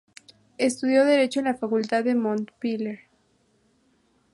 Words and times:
Estudió 0.57 1.05
derecho 1.05 1.41
en 1.41 1.45
la 1.45 1.53
Facultad 1.53 2.03
de 2.03 2.15
Montpellier. 2.15 3.01